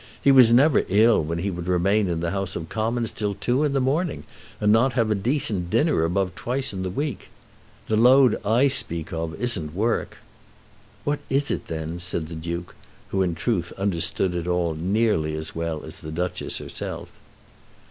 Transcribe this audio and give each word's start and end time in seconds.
He 0.19 0.31
was 0.31 0.51
never 0.51 0.83
ill 0.87 1.23
when 1.23 1.37
he 1.37 1.51
would 1.51 1.67
remain 1.67 2.09
in 2.09 2.21
the 2.21 2.31
House 2.31 2.55
of 2.55 2.69
Commons 2.69 3.11
till 3.11 3.35
two 3.35 3.63
in 3.63 3.73
the 3.73 3.79
morning, 3.79 4.23
and 4.59 4.71
not 4.73 4.93
have 4.93 5.11
a 5.11 5.13
decent 5.13 5.69
dinner 5.69 6.03
above 6.03 6.33
twice 6.33 6.73
in 6.73 6.81
the 6.81 6.89
week. 6.89 7.29
The 7.87 7.95
load 7.97 8.43
I 8.43 8.67
speak 8.67 9.13
of 9.13 9.39
isn't 9.39 9.75
work." 9.75 10.17
"What 11.03 11.19
is 11.29 11.51
it 11.51 11.67
then?" 11.67 11.99
said 11.99 12.29
the 12.29 12.35
Duke, 12.35 12.73
who 13.09 13.21
in 13.21 13.35
truth 13.35 13.71
understood 13.77 14.33
it 14.33 14.47
all 14.47 14.73
nearly 14.73 15.35
as 15.35 15.53
well 15.53 15.83
as 15.83 15.99
the 15.99 16.11
Duchess 16.11 16.57
herself. 16.57 17.09